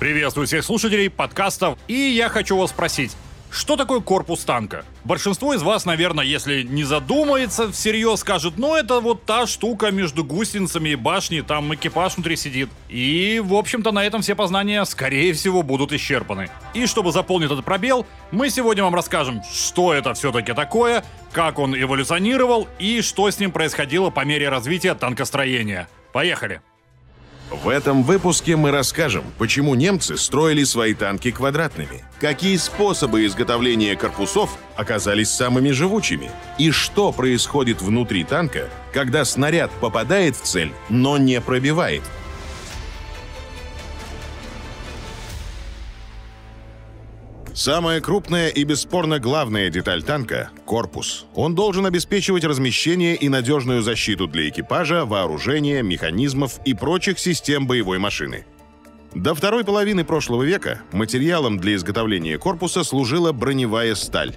Приветствую 0.00 0.46
всех 0.46 0.64
слушателей 0.64 1.10
подкастов, 1.10 1.78
и 1.86 1.92
я 1.92 2.30
хочу 2.30 2.56
вас 2.56 2.70
спросить, 2.70 3.14
что 3.50 3.76
такое 3.76 4.00
корпус 4.00 4.44
танка? 4.44 4.86
Большинство 5.04 5.52
из 5.52 5.62
вас, 5.62 5.84
наверное, 5.84 6.24
если 6.24 6.62
не 6.62 6.84
задумается, 6.84 7.70
всерьез 7.70 8.20
скажет, 8.20 8.54
ну 8.56 8.74
это 8.74 9.00
вот 9.00 9.26
та 9.26 9.46
штука 9.46 9.90
между 9.90 10.24
гусеницами 10.24 10.88
и 10.88 10.94
башней, 10.94 11.42
там 11.42 11.74
экипаж 11.74 12.14
внутри 12.14 12.36
сидит. 12.36 12.70
И, 12.88 13.42
в 13.44 13.52
общем-то, 13.52 13.92
на 13.92 14.02
этом 14.02 14.22
все 14.22 14.34
познания, 14.34 14.82
скорее 14.86 15.34
всего, 15.34 15.62
будут 15.62 15.92
исчерпаны. 15.92 16.48
И 16.72 16.86
чтобы 16.86 17.12
заполнить 17.12 17.50
этот 17.50 17.62
пробел, 17.62 18.06
мы 18.30 18.48
сегодня 18.48 18.82
вам 18.82 18.94
расскажем, 18.94 19.42
что 19.52 19.92
это 19.92 20.14
все-таки 20.14 20.54
такое, 20.54 21.04
как 21.32 21.58
он 21.58 21.78
эволюционировал 21.78 22.68
и 22.78 23.02
что 23.02 23.30
с 23.30 23.38
ним 23.38 23.52
происходило 23.52 24.08
по 24.08 24.24
мере 24.24 24.48
развития 24.48 24.94
танкостроения. 24.94 25.90
Поехали! 26.14 26.62
В 27.50 27.68
этом 27.68 28.04
выпуске 28.04 28.54
мы 28.54 28.70
расскажем, 28.70 29.24
почему 29.36 29.74
немцы 29.74 30.16
строили 30.16 30.62
свои 30.62 30.94
танки 30.94 31.32
квадратными, 31.32 32.04
какие 32.20 32.56
способы 32.56 33.26
изготовления 33.26 33.96
корпусов 33.96 34.56
оказались 34.76 35.30
самыми 35.30 35.72
живучими, 35.72 36.30
и 36.58 36.70
что 36.70 37.10
происходит 37.10 37.82
внутри 37.82 38.22
танка, 38.22 38.70
когда 38.92 39.24
снаряд 39.24 39.72
попадает 39.80 40.36
в 40.36 40.42
цель, 40.42 40.72
но 40.88 41.18
не 41.18 41.40
пробивает– 41.40 42.02
Самая 47.54 48.00
крупная 48.00 48.48
и 48.48 48.62
бесспорно 48.62 49.18
главная 49.18 49.70
деталь 49.70 50.04
танка— 50.04 50.50
корпус. 50.64 51.26
Он 51.34 51.54
должен 51.54 51.84
обеспечивать 51.84 52.44
размещение 52.44 53.16
и 53.16 53.28
надежную 53.28 53.82
защиту 53.82 54.28
для 54.28 54.48
экипажа, 54.48 55.04
вооружения, 55.04 55.82
механизмов 55.82 56.60
и 56.64 56.74
прочих 56.74 57.18
систем 57.18 57.66
боевой 57.66 57.98
машины. 57.98 58.46
До 59.14 59.34
второй 59.34 59.64
половины 59.64 60.04
прошлого 60.04 60.44
века 60.44 60.82
материалом 60.92 61.58
для 61.58 61.74
изготовления 61.74 62.38
корпуса 62.38 62.84
служила 62.84 63.32
броневая 63.32 63.96
сталь. 63.96 64.36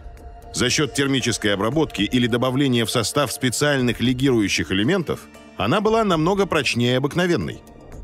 За 0.56 0.70
счет 0.72 0.96
термической 0.96 1.54
обработки 1.54 2.02
или 2.02 2.26
добавления 2.26 2.84
в 2.84 2.92
состав 2.92 3.32
специальных 3.32 4.02
легирующих 4.02 4.72
элементов 4.72 5.22
она 5.58 5.82
была 5.82 6.04
намного 6.04 6.48
прочнее 6.48 6.98
обыкновенной. 6.98 7.62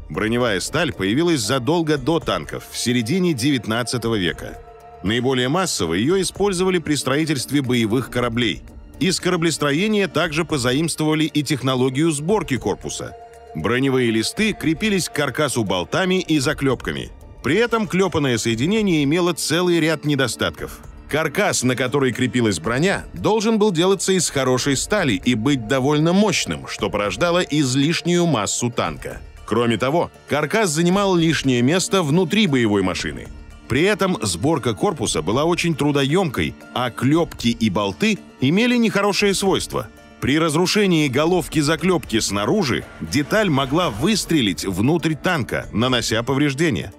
Броневая 0.09 0.59
сталь 0.59 0.93
появилась 0.93 1.41
задолго 1.41 1.97
до 1.97 2.19
танков, 2.19 2.65
в 2.71 2.77
середине 2.77 3.33
19 3.33 4.05
века– 4.05 4.59
Наиболее 5.03 5.47
массово 5.47 5.94
ее 5.94 6.22
использовали 6.22 6.78
при 6.80 6.95
строительстве 6.95 7.61
боевых 7.61 8.09
кораблей. 8.09 8.61
Из 9.00 9.19
кораблестроения 9.19 10.08
также 10.08 10.44
позаимствовали 10.44 11.23
и 11.23 11.42
технологию 11.42 12.11
сборки 12.11 12.58
корпуса. 12.58 13.16
Броневые 13.55 14.11
листы 14.11 14.53
крепились 14.53 15.08
к 15.08 15.14
каркасу 15.14 15.64
болтами 15.64 16.20
и 16.20 16.39
заклепками. 16.39 17.11
При 17.44 17.55
этом 17.55 17.88
клепанное 17.88 18.38
соединение 18.38 19.03
имело 19.05 19.33
целый 19.33 19.80
ряд 19.80 20.03
недостатков. 20.03 20.80
Каркас, 21.09 21.64
на 21.64 21.75
который 21.75 22.11
крепилась 22.11 22.59
броня, 22.59 23.05
должен 23.14 23.58
был 23.58 23.72
делаться 23.72 24.11
из 24.11 24.30
хорошей 24.30 24.75
стали 24.75 25.14
и 25.14 25.33
быть 25.33 25.67
довольно 25.67 26.14
мощным, 26.14 26.67
что 26.67 26.89
порождало 26.89 27.39
излишнюю 27.39 28.27
массу 28.27 28.70
танка. 28.70 29.20
Кроме 29.47 29.77
того, 29.77 30.11
каркас 30.27 30.70
занимал 30.70 31.16
лишнее 31.16 31.64
место 31.64 32.03
внутри 32.03 32.45
боевой 32.45 32.83
машины– 32.83 33.27
при 33.69 33.83
этом 33.83 34.17
сборка 34.23 34.73
корпуса 34.73 35.21
была 35.21 35.45
очень 35.45 35.75
трудоемкой, 35.75 36.55
а 36.73 36.89
клепки 36.89 37.49
и 37.49 37.69
болты 37.69 38.17
имели 38.41 38.75
нехорошее 38.75 39.35
свойство. 39.35 39.87
При 40.19 40.39
разрушении 40.39 41.07
головки 41.07 41.59
заклепки 41.59 42.19
снаружи 42.19 42.83
деталь 42.99 43.49
могла 43.49 43.91
выстрелить 43.91 44.65
внутрь 44.65 45.13
танка, 45.13 45.67
нанося 45.71 46.23
повреждения. 46.23 46.91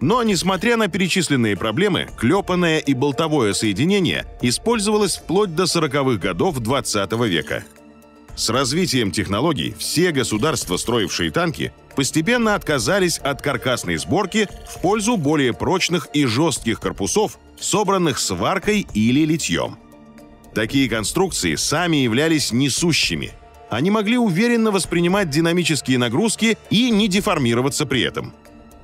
Но, 0.00 0.22
несмотря 0.22 0.78
на 0.78 0.88
перечисленные 0.88 1.56
проблемы, 1.56 2.08
клепанное 2.16 2.78
и 2.78 2.94
болтовое 2.94 3.52
соединение 3.52 4.24
использовалось 4.40 5.18
вплоть 5.18 5.54
до 5.54 5.64
40-х 5.64 6.18
годов 6.18 6.58
20 6.58 7.12
века– 7.12 7.62
с 8.40 8.48
развитием 8.48 9.12
технологий 9.12 9.74
все 9.78 10.12
государства, 10.12 10.78
строившие 10.78 11.30
танки, 11.30 11.74
постепенно 11.94 12.54
отказались 12.54 13.18
от 13.18 13.42
каркасной 13.42 13.98
сборки 13.98 14.48
в 14.66 14.80
пользу 14.80 15.18
более 15.18 15.52
прочных 15.52 16.08
и 16.14 16.24
жестких 16.24 16.80
корпусов, 16.80 17.38
собранных 17.60 18.18
сваркой 18.18 18.86
или 18.94 19.26
литьем. 19.26 19.76
Такие 20.54 20.88
конструкции 20.88 21.54
сами 21.54 21.98
являлись 21.98 22.50
несущими. 22.50 23.32
Они 23.68 23.90
могли 23.90 24.16
уверенно 24.16 24.70
воспринимать 24.70 25.28
динамические 25.28 25.98
нагрузки 25.98 26.56
и 26.70 26.90
не 26.90 27.08
деформироваться 27.08 27.84
при 27.84 28.00
этом– 28.00 28.32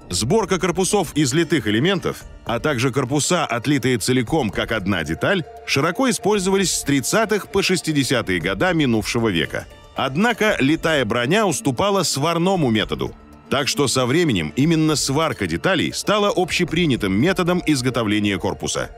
Сборка 0.08 0.60
корпусов 0.60 1.12
из 1.16 1.34
литых 1.34 1.66
элементов, 1.66 2.22
а 2.44 2.60
также 2.60 2.92
корпуса, 2.92 3.44
отлитые 3.44 3.98
целиком 3.98 4.50
как 4.50 4.70
одна 4.70 5.02
деталь, 5.02 5.44
широко 5.66 6.08
использовались 6.08 6.72
с 6.72 6.84
30-х 6.84 7.48
по 7.48 7.58
60-е 7.58 8.38
года 8.38 8.72
минувшего 8.72 9.28
века. 9.28 9.66
Однако 9.96 10.56
литая 10.60 11.04
броня 11.04 11.46
уступала 11.46 12.04
сварному 12.04 12.70
методу. 12.70 13.14
Так 13.50 13.66
что 13.66 13.88
со 13.88 14.06
временем 14.06 14.52
именно 14.56 14.94
сварка 14.94 15.46
деталей 15.46 15.92
стала 15.92 16.32
общепринятым 16.34 17.12
методом 17.12 17.62
изготовления 17.66 18.38
корпуса. 18.38 18.90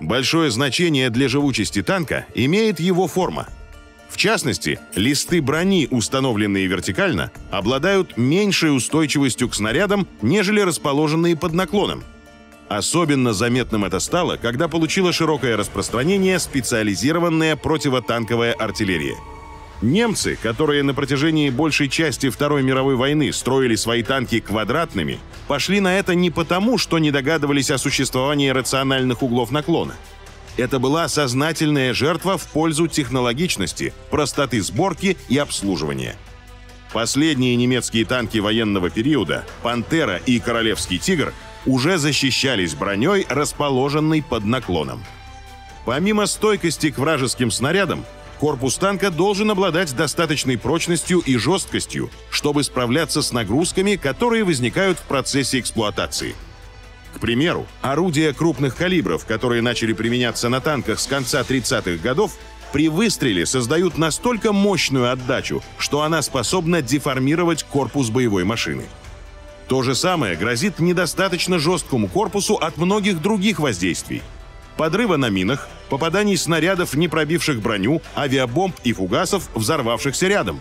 Большое 0.00 0.50
значение 0.50 1.10
для 1.10 1.28
живучести 1.28 1.82
танка 1.82 2.26
имеет 2.34 2.78
его 2.78 3.08
форма– 3.08 3.48
в 4.08 4.16
частности, 4.16 4.80
листы 4.94 5.40
брони, 5.42 5.86
установленные 5.90 6.66
вертикально, 6.66 7.30
обладают 7.50 8.16
меньшей 8.16 8.74
устойчивостью 8.74 9.48
к 9.48 9.54
снарядам, 9.54 10.08
нежели 10.22 10.60
расположенные 10.60 11.36
под 11.36 11.52
наклоном. 11.52 12.02
Особенно 12.68 13.32
заметным 13.32 13.84
это 13.84 13.98
стало, 13.98 14.36
когда 14.36 14.68
получила 14.68 15.12
широкое 15.12 15.56
распространение 15.56 16.38
специализированная 16.38 17.56
противотанковая 17.56 18.52
артиллерия. 18.52 19.16
Немцы, 19.80 20.36
которые 20.42 20.82
на 20.82 20.92
протяжении 20.92 21.50
большей 21.50 21.88
части 21.88 22.30
Второй 22.30 22.62
мировой 22.62 22.96
войны 22.96 23.32
строили 23.32 23.76
свои 23.76 24.02
танки 24.02 24.40
квадратными, 24.40 25.20
пошли 25.46 25.80
на 25.80 25.98
это 25.98 26.14
не 26.14 26.30
потому, 26.30 26.78
что 26.78 26.98
не 26.98 27.10
догадывались 27.10 27.70
о 27.70 27.78
существовании 27.78 28.48
рациональных 28.48 29.22
углов 29.22 29.50
наклона– 29.50 29.94
это 30.58 30.80
была 30.80 31.08
сознательная 31.08 31.94
жертва 31.94 32.36
в 32.36 32.46
пользу 32.48 32.88
технологичности, 32.88 33.94
простоты 34.10 34.60
сборки 34.60 35.16
и 35.28 35.38
обслуживания. 35.38 36.16
Последние 36.92 37.54
немецкие 37.54 38.04
танки 38.04 38.38
военного 38.38 38.90
периода 38.90 39.44
«Пантера» 39.62 40.16
и 40.16 40.40
«Королевский 40.40 40.98
тигр» 40.98 41.32
уже 41.64 41.98
защищались 41.98 42.74
броней, 42.74 43.24
расположенной 43.28 44.22
под 44.22 44.44
наклоном. 44.44 45.04
Помимо 45.84 46.26
стойкости 46.26 46.90
к 46.90 46.98
вражеским 46.98 47.50
снарядам, 47.50 48.04
корпус 48.40 48.76
танка 48.78 49.10
должен 49.10 49.50
обладать 49.50 49.94
достаточной 49.94 50.58
прочностью 50.58 51.20
и 51.20 51.36
жесткостью, 51.36 52.10
чтобы 52.30 52.64
справляться 52.64 53.22
с 53.22 53.32
нагрузками, 53.32 53.96
которые 53.96 54.44
возникают 54.44 54.98
в 54.98 55.02
процессе 55.02 55.60
эксплуатации– 55.60 56.34
к 57.14 57.20
примеру, 57.20 57.66
орудия 57.80 58.32
крупных 58.32 58.76
калибров, 58.76 59.24
которые 59.24 59.62
начали 59.62 59.92
применяться 59.92 60.48
на 60.48 60.60
танках 60.60 61.00
с 61.00 61.06
конца 61.06 61.40
30-х 61.40 62.02
годов, 62.02 62.32
при 62.72 62.88
выстреле 62.88 63.46
создают 63.46 63.96
настолько 63.96 64.52
мощную 64.52 65.10
отдачу, 65.10 65.62
что 65.78 66.02
она 66.02 66.20
способна 66.20 66.82
деформировать 66.82 67.62
корпус 67.62 68.10
боевой 68.10 68.44
машины. 68.44 68.84
То 69.68 69.82
же 69.82 69.94
самое 69.94 70.36
грозит 70.36 70.78
недостаточно 70.78 71.58
жесткому 71.58 72.08
корпусу 72.08 72.54
от 72.54 72.76
многих 72.76 73.20
других 73.20 73.58
воздействий. 73.58 74.22
Подрыва 74.76 75.16
на 75.16 75.28
минах, 75.28 75.68
попаданий 75.88 76.36
снарядов, 76.36 76.94
не 76.94 77.08
пробивших 77.08 77.60
броню, 77.60 78.00
авиабомб 78.16 78.76
и 78.84 78.92
фугасов, 78.92 79.48
взорвавшихся 79.54 80.28
рядом. 80.28 80.60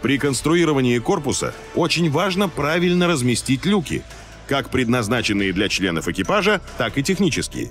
При 0.00 0.18
конструировании 0.18 0.98
корпуса 0.98 1.54
очень 1.74 2.10
важно 2.10 2.48
правильно 2.48 3.06
разместить 3.06 3.66
люки– 3.66 4.02
как 4.52 4.68
предназначенные 4.68 5.50
для 5.54 5.70
членов 5.70 6.08
экипажа, 6.08 6.60
так 6.76 6.98
и 6.98 7.02
технические. 7.02 7.70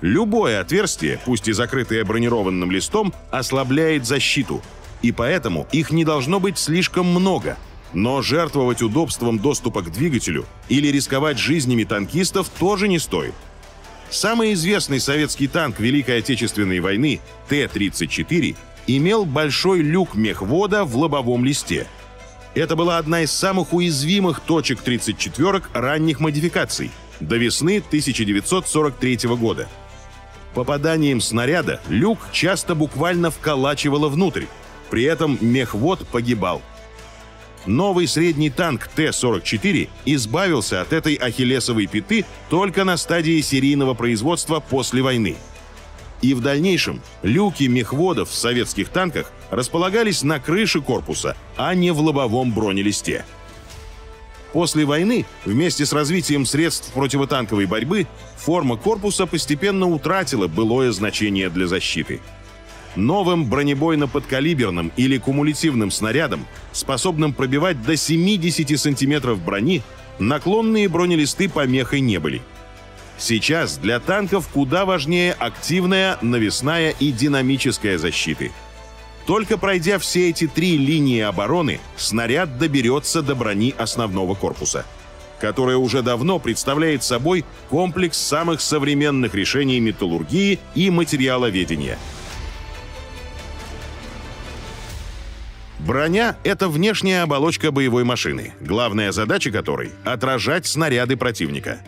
Любое 0.00 0.60
отверстие, 0.60 1.20
пусть 1.24 1.46
и 1.46 1.52
закрытое 1.52 2.04
бронированным 2.04 2.68
листом, 2.68 3.14
ослабляет 3.30 4.06
защиту, 4.06 4.60
и 5.02 5.12
поэтому 5.12 5.68
их 5.70 5.92
не 5.92 6.04
должно 6.04 6.40
быть 6.40 6.58
слишком 6.58 7.06
много. 7.06 7.56
Но 7.92 8.22
жертвовать 8.22 8.82
удобством 8.82 9.38
доступа 9.38 9.82
к 9.82 9.92
двигателю 9.92 10.46
или 10.68 10.88
рисковать 10.88 11.38
жизнями 11.38 11.84
танкистов 11.84 12.48
тоже 12.48 12.88
не 12.88 12.98
стоит. 12.98 13.34
Самый 14.10 14.54
известный 14.54 14.98
советский 14.98 15.46
танк 15.46 15.78
Великой 15.78 16.18
Отечественной 16.18 16.80
войны 16.80 17.20
Т-34 17.48 18.56
имел 18.88 19.26
большой 19.26 19.78
люк 19.78 20.16
мехвода 20.16 20.84
в 20.84 20.96
лобовом 20.96 21.44
листе– 21.44 21.86
это 22.60 22.74
была 22.74 22.98
одна 22.98 23.22
из 23.22 23.32
самых 23.32 23.72
уязвимых 23.72 24.40
точек 24.40 24.80
34-ок 24.82 25.70
ранних 25.74 26.20
модификаций 26.20 26.90
до 27.20 27.36
весны 27.36 27.78
1943 27.78 29.18
года. 29.36 29.68
Попаданием 30.54 31.20
снаряда 31.20 31.82
люк 31.88 32.18
часто 32.32 32.74
буквально 32.74 33.30
вколачивало 33.30 34.08
внутрь. 34.08 34.44
При 34.88 35.04
этом 35.04 35.36
мехвод 35.40 36.06
погибал. 36.06 36.62
новый 37.66 38.06
средний 38.06 38.48
танк 38.48 38.88
Т-44 38.88 39.88
избавился 40.06 40.80
от 40.80 40.94
этой 40.94 41.14
ахиллесовой 41.14 41.86
пяты 41.86 42.24
только 42.48 42.84
на 42.84 42.96
стадии 42.96 43.40
серийного 43.42 43.92
производства 43.92 44.60
после 44.60 45.02
войны. 45.02 45.36
И 46.22 46.34
в 46.34 46.40
дальнейшем 46.40 47.02
люки 47.22 47.64
мехводов 47.64 48.30
в 48.30 48.34
советских 48.34 48.88
танках 48.88 49.32
располагались 49.50 50.22
на 50.22 50.40
крыше 50.40 50.80
корпуса, 50.80 51.36
а 51.56 51.74
не 51.74 51.90
в 51.90 52.00
лобовом 52.00 52.52
бронелисте. 52.52 53.24
После 54.52 54.84
войны, 54.84 55.26
вместе 55.44 55.84
с 55.84 55.92
развитием 55.92 56.46
средств 56.46 56.92
противотанковой 56.92 57.66
борьбы, 57.66 58.06
форма 58.36 58.76
корпуса 58.76 59.26
постепенно 59.26 59.86
утратила 59.86 60.48
былое 60.48 60.92
значение 60.92 61.50
для 61.50 61.66
защиты– 61.66 62.20
новым 62.96 63.44
бронебойно-подкалиберным 63.44 64.92
или 64.96 65.18
кумулятивным 65.18 65.90
снарядом, 65.90 66.46
способным 66.72 67.32
пробивать 67.32 67.82
до 67.82 67.96
70 67.96 68.78
сантиметров 68.80 69.40
брони, 69.40 69.82
наклонные 70.18 70.88
бронелисты 70.88 71.48
помехой 71.48 72.00
не 72.00 72.18
были. 72.18 72.42
Сейчас 73.18 73.78
для 73.78 73.98
танков 73.98 74.48
куда 74.48 74.84
важнее 74.84 75.32
активная, 75.32 76.18
навесная 76.20 76.90
и 76.90 77.12
динамическая 77.12 77.98
защиты. 77.98 78.52
Только 79.26 79.58
пройдя 79.58 79.98
все 79.98 80.30
эти 80.30 80.46
три 80.46 80.76
линии 80.76 81.20
обороны, 81.20 81.80
снаряд 81.96 82.58
доберется 82.58 83.22
до 83.22 83.34
брони 83.34 83.74
основного 83.76 84.34
корпуса, 84.34 84.84
которая 85.40 85.78
уже 85.78 86.02
давно 86.02 86.38
представляет 86.38 87.02
собой 87.02 87.44
комплекс 87.68 88.18
самых 88.18 88.60
современных 88.60 89.34
решений 89.34 89.80
металлургии 89.80 90.60
и 90.74 90.90
материаловедения– 90.90 91.98
Броня— 95.86 96.36
это 96.42 96.68
внешняя 96.68 97.22
оболочка 97.22 97.70
боевой 97.70 98.02
машины, 98.02 98.54
главная 98.60 99.12
задача 99.12 99.52
которой— 99.52 99.92
отражать 100.04 100.66
снаряды 100.66 101.16
противника. 101.16 101.78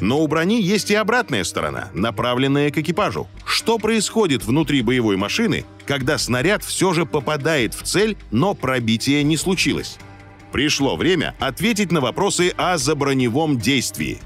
Но 0.00 0.20
у 0.20 0.28
брони 0.28 0.60
есть 0.60 0.90
и 0.90 0.94
обратная 0.94 1.44
сторона, 1.44 1.90
направленная 1.92 2.70
к 2.70 2.78
экипажу. 2.78 3.26
Что 3.44 3.78
происходит 3.78 4.44
внутри 4.44 4.82
боевой 4.82 5.16
машины, 5.16 5.64
когда 5.86 6.18
снаряд 6.18 6.62
все 6.62 6.92
же 6.92 7.06
попадает 7.06 7.74
в 7.74 7.82
цель, 7.82 8.16
но 8.30 8.54
пробития 8.54 9.22
не 9.22 9.36
случилось? 9.36 9.98
Пришло 10.52 10.96
время 10.96 11.34
ответить 11.40 11.92
на 11.92 12.00
вопросы 12.00 12.52
о 12.56 12.78
заброневом 12.78 13.58
действии. 13.58 14.18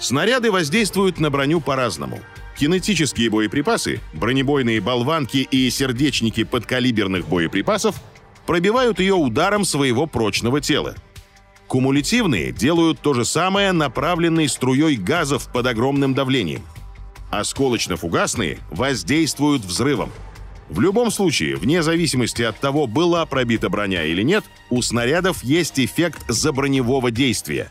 Снаряды 0.00 0.50
воздействуют 0.50 1.20
на 1.20 1.30
броню 1.30 1.60
по-разному. 1.60 2.20
Кинетические 2.58 3.30
боеприпасы, 3.30 4.00
бронебойные 4.12 4.80
болванки 4.80 5.38
и 5.50 5.70
сердечники 5.70 6.44
подкалиберных 6.44 7.26
боеприпасов 7.26 7.96
пробивают 8.46 9.00
ее 9.00 9.14
ударом 9.14 9.64
своего 9.64 10.06
прочного 10.06 10.60
тела. 10.60 10.94
Кумулятивные 11.68 12.52
делают 12.52 13.00
то 13.00 13.14
же 13.14 13.24
самое 13.24 13.72
направленной 13.72 14.48
струей 14.48 14.96
газов 14.96 15.50
под 15.52 15.66
огромным 15.66 16.14
давлением. 16.14 16.62
Осколочно-фугасные 17.30 18.58
воздействуют 18.70 19.62
взрывом. 19.62 20.10
В 20.68 20.80
любом 20.80 21.10
случае, 21.10 21.56
вне 21.56 21.82
зависимости 21.82 22.42
от 22.42 22.58
того, 22.58 22.86
была 22.86 23.26
пробита 23.26 23.68
броня 23.68 24.04
или 24.04 24.22
нет, 24.22 24.44
у 24.70 24.82
снарядов 24.82 25.42
есть 25.42 25.78
эффект 25.78 26.22
заброневого 26.28 27.10
действия. 27.10 27.70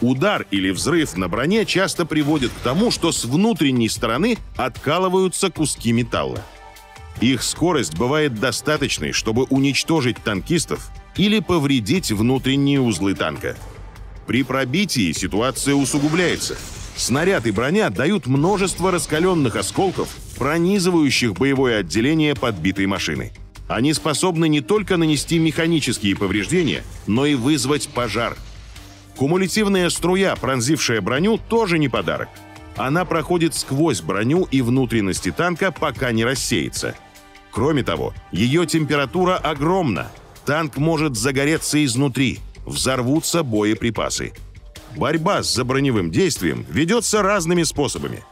Удар 0.00 0.46
или 0.50 0.70
взрыв 0.70 1.16
на 1.16 1.28
броне 1.28 1.64
часто 1.64 2.04
приводит 2.04 2.50
к 2.50 2.62
тому, 2.62 2.90
что 2.90 3.12
с 3.12 3.24
внутренней 3.24 3.88
стороны 3.88 4.38
откалываются 4.56 5.50
куски 5.50 5.92
металла. 5.92 6.42
Их 7.20 7.42
скорость 7.42 7.96
бывает 7.96 8.34
достаточной, 8.34 9.12
чтобы 9.12 9.44
уничтожить 9.44 10.16
танкистов 10.22 10.90
или 11.16 11.40
повредить 11.40 12.12
внутренние 12.12 12.80
узлы 12.80 13.14
танка. 13.14 13.56
При 14.26 14.42
пробитии 14.42 15.12
ситуация 15.12 15.74
усугубляется. 15.74 16.56
Снаряд 16.96 17.46
и 17.46 17.50
броня 17.50 17.90
дают 17.90 18.26
множество 18.26 18.90
раскаленных 18.90 19.56
осколков, 19.56 20.08
пронизывающих 20.38 21.34
боевое 21.34 21.80
отделение 21.80 22.34
подбитой 22.34 22.86
машины. 22.86 23.32
Они 23.68 23.92
способны 23.92 24.48
не 24.48 24.60
только 24.60 24.96
нанести 24.96 25.38
механические 25.38 26.16
повреждения, 26.16 26.82
но 27.06 27.26
и 27.26 27.34
вызвать 27.34 27.88
пожар. 27.88 28.36
Кумулятивная 29.16 29.90
струя, 29.90 30.36
пронзившая 30.36 31.00
броню, 31.00 31.38
тоже 31.38 31.78
не 31.78 31.88
подарок. 31.88 32.28
Она 32.76 33.04
проходит 33.04 33.54
сквозь 33.54 34.00
броню 34.00 34.46
и 34.50 34.60
внутренности 34.60 35.30
танка, 35.30 35.72
пока 35.72 36.12
не 36.12 36.24
рассеется– 36.24 36.94
Кроме 37.54 37.84
того, 37.84 38.12
ее 38.32 38.66
температура 38.66 39.36
огромна. 39.36 40.10
Танк 40.46 40.76
может 40.76 41.16
загореться 41.16 41.82
изнутри, 41.84 42.40
взорвутся 42.66 43.42
боеприпасы. 43.42 44.32
Борьба 44.96 45.42
с 45.42 45.52
заброневым 45.52 46.10
действием 46.10 46.66
ведется 46.68 47.22
разными 47.22 47.62
способами. 47.62 48.22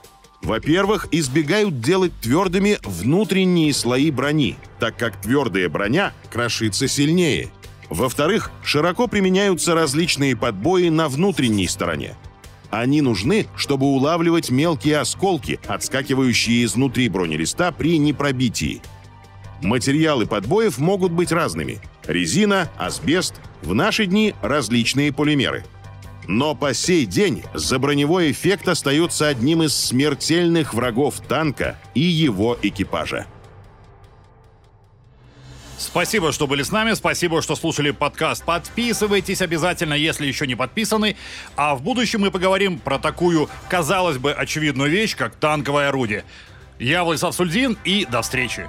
Во-первых, 0.43 1.09
избегают 1.13 1.81
делать 1.81 2.13
твердыми 2.21 2.79
внутренние 2.83 3.73
слои 3.73 4.11
брони, 4.11 4.57
так 4.79 4.97
как 4.97 5.21
твердая 5.21 5.69
броня 5.69 6.13
крошится 6.31 6.89
сильнее. 6.89 7.51
Во-вторых, 7.89 8.51
широко 8.65 9.07
применяются 9.07 9.75
различные 9.75 10.37
подбои 10.37 10.89
на 10.89 11.09
внутренней 11.09 11.69
стороне. 11.69 12.17
Они 12.71 13.03
нужны, 13.03 13.47
чтобы 13.55 13.87
улавливать 13.87 14.51
мелкие 14.51 14.99
осколки, 14.99 15.61
отскакивающие 15.67 16.65
изнутри 16.65 17.09
бронелиста 17.09 17.73
при 17.73 17.99
непробитии– 17.99 18.83
Материалы 19.63 20.27
подбоев 20.27 20.79
могут 20.79 21.13
быть 21.13 21.31
разными. 21.31 21.79
Резина, 22.05 22.69
асбест, 22.77 23.35
в 23.63 23.75
наши 23.75 24.07
дни 24.07 24.35
различные 24.43 25.13
полимеры. 25.13 25.65
Но 26.27 26.55
по 26.55 26.75
сей 26.75 27.07
день 27.07 27.45
заброневой 27.55 28.33
эффект 28.33 28.69
остается 28.69 29.29
одним 29.29 29.63
из 29.63 29.75
смертельных 29.75 30.75
врагов 30.75 31.21
танка 31.29 31.79
и 31.95 32.01
его 32.01 32.59
экипажа. 32.61 33.27
Спасибо, 35.79 36.31
что 36.31 36.47
были 36.47 36.63
с 36.63 36.71
нами, 36.71 36.95
спасибо, 36.95 37.43
что 37.43 37.57
слушали 37.57 37.91
подкаст. 37.91 38.45
Подписывайтесь 38.45 39.43
обязательно, 39.43 39.95
если 39.95 40.27
еще 40.27 40.47
не 40.47 40.55
подписаны. 40.55 41.17
А 41.57 41.75
в 41.75 41.83
будущем 41.83 42.21
мы 42.21 42.31
поговорим 42.31 42.79
про 42.79 42.99
такую, 42.99 43.49
казалось 43.69 44.19
бы, 44.19 44.33
очевидную 44.33 44.91
вещь, 44.91 45.17
как 45.17 45.35
танковое 45.35 45.89
орудие. 45.89 46.25
Я 46.79 47.03
Владислав 47.03 47.35
Сульдин 47.35 47.77
и 47.85 48.07
до 48.07 48.23
встречи. 48.23 48.69